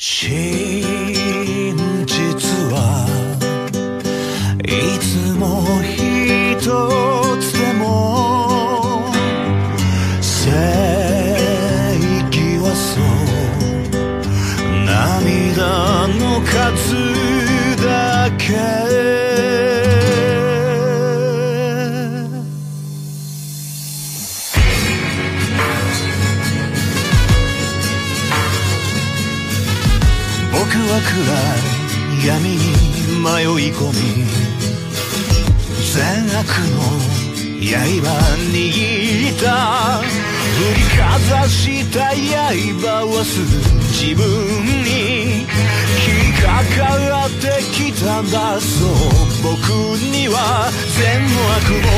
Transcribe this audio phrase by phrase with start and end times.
[0.00, 0.80] 真
[2.06, 2.14] 実
[2.70, 2.76] は
[4.62, 6.60] いつも一
[7.40, 9.10] つでも
[10.22, 10.52] 正
[12.26, 16.94] 義はそう涙の数
[17.82, 19.57] だけ
[30.58, 31.22] 僕は暗
[32.24, 32.56] い闇に
[33.22, 34.26] 迷い込み
[35.94, 35.94] 善
[36.36, 36.82] 悪の
[37.60, 37.70] 刃
[38.50, 38.56] 握
[39.30, 41.00] った振りか
[41.30, 43.38] ざした刃はす
[43.92, 44.26] 自分
[44.82, 45.46] に引
[46.34, 48.88] っかかってきたんだそう
[49.44, 49.70] 僕
[50.10, 51.97] には善悪も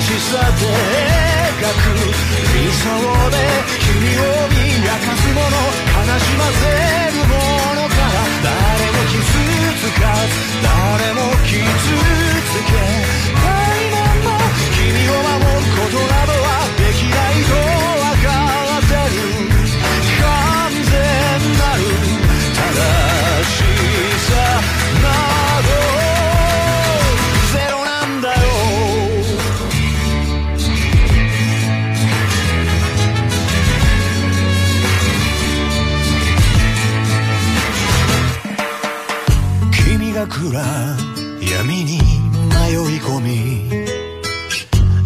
[0.00, 0.67] しさで
[40.18, 40.50] が暗
[41.40, 41.98] 闇に
[42.50, 43.70] 迷い込み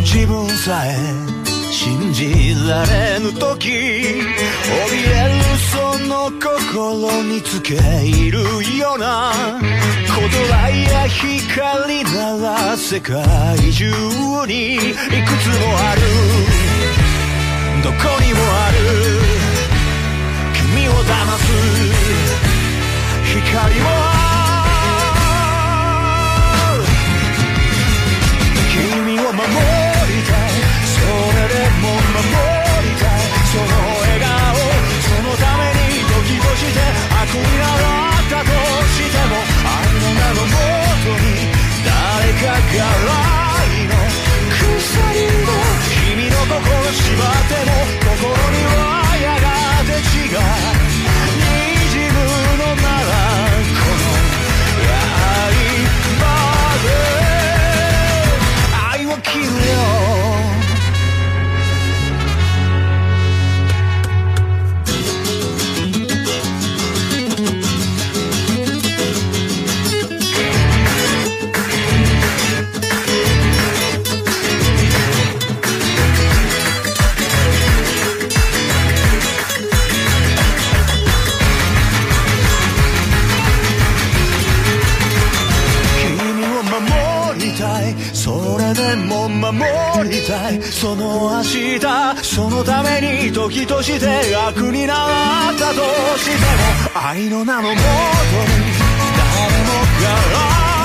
[0.00, 0.96] 自分さえ
[1.70, 8.40] 信じられぬ時怯えるその心につけいる
[8.76, 13.16] ような言葉や光なら世界
[13.72, 13.88] 中
[14.48, 16.65] にいくつもある。
[88.26, 89.56] それでも守
[90.10, 90.60] りたい。
[90.60, 91.78] その明日
[92.24, 95.74] そのために時として悪になったと
[96.18, 96.32] して
[96.92, 97.68] も愛の名のも。
[97.68, 97.78] とに
[99.14, 99.30] 誰
[99.62, 99.70] も
[100.02, 100.10] が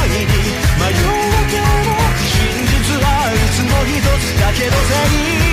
[0.00, 1.04] 愛に迷う
[1.52, 1.68] けど
[2.24, 2.24] 真
[2.72, 4.96] 実はいつも一つだけど正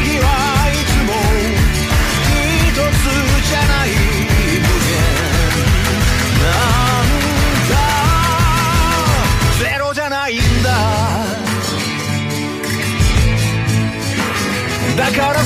[0.08, 0.32] 義は
[0.72, 1.12] いつも。
[2.64, 3.04] 一つ
[3.50, 4.96] じゃない無限
[6.40, 6.48] な
[7.04, 7.12] ん
[7.70, 7.76] だ
[9.60, 10.93] ゼロじゃないんだ。
[14.96, 15.44] だから